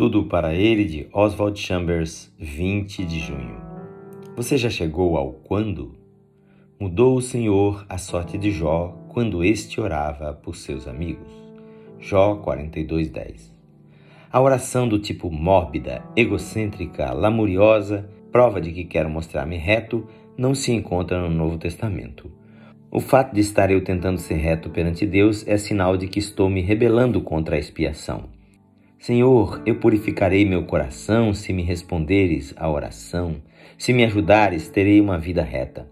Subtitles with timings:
[0.00, 3.60] Tudo para ele de Oswald Chambers, 20 de junho.
[4.34, 5.94] Você já chegou ao quando?
[6.80, 11.30] Mudou o Senhor a sorte de Jó quando este orava por seus amigos.
[11.98, 13.52] Jó 42:10.
[14.32, 20.72] A oração do tipo mórbida, egocêntrica, lamuriosa, prova de que quero mostrar-me reto, não se
[20.72, 22.32] encontra no Novo Testamento.
[22.90, 26.48] O fato de estar eu tentando ser reto perante Deus é sinal de que estou
[26.48, 28.39] me rebelando contra a expiação.
[29.00, 33.36] Senhor, eu purificarei meu coração se me responderes à oração.
[33.78, 35.88] Se me ajudares, terei uma vida reta.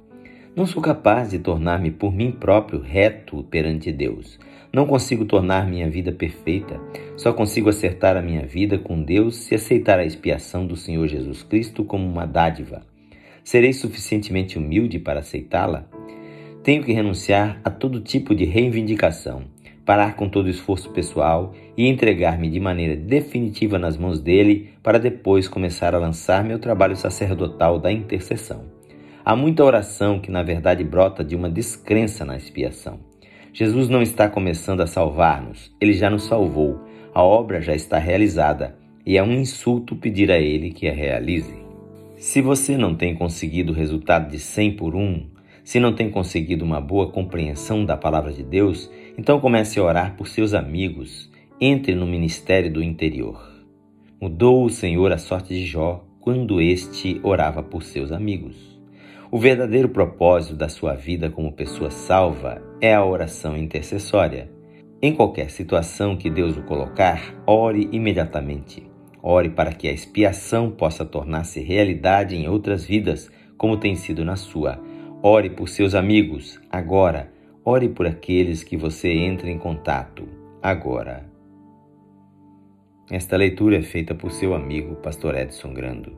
[0.55, 4.39] Não sou capaz de tornar-me por mim próprio reto perante Deus.
[4.71, 6.79] Não consigo tornar minha vida perfeita.
[7.16, 11.43] Só consigo acertar a minha vida com Deus se aceitar a expiação do Senhor Jesus
[11.43, 12.83] Cristo como uma dádiva.
[13.43, 15.88] Serei suficientemente humilde para aceitá-la?
[16.63, 19.45] Tenho que renunciar a todo tipo de reivindicação,
[19.88, 25.48] parar com todo esforço pessoal e entregar-me de maneira definitiva nas mãos dele para depois
[25.48, 28.66] começar a lançar meu trabalho sacerdotal da intercessão.
[29.24, 33.01] Há muita oração que na verdade brota de uma descrença na expiação.
[33.51, 36.80] Jesus não está começando a salvar-nos, ele já nos salvou,
[37.15, 38.76] a obra já está realizada
[39.07, 41.57] e é um insulto pedir a ele que a realize.
[42.18, 45.38] Se você não tem conseguido o resultado de 100 por 1,
[45.69, 50.16] se não tem conseguido uma boa compreensão da palavra de Deus, então comece a orar
[50.16, 51.30] por seus amigos.
[51.60, 53.38] Entre no ministério do interior.
[54.19, 58.80] Mudou o Senhor a sorte de Jó quando este orava por seus amigos.
[59.30, 64.50] O verdadeiro propósito da sua vida como pessoa salva é a oração intercessória.
[65.03, 68.87] Em qualquer situação que Deus o colocar, ore imediatamente.
[69.22, 74.37] Ore para que a expiação possa tornar-se realidade em outras vidas, como tem sido na
[74.37, 74.81] sua
[75.21, 77.33] Ore por seus amigos agora.
[77.65, 80.28] Ore por aqueles que você entra em contato
[80.62, 81.28] agora.
[83.10, 86.16] Esta leitura é feita por seu amigo, Pastor Edson Grando.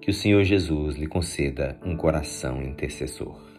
[0.00, 3.57] Que o Senhor Jesus lhe conceda um coração intercessor.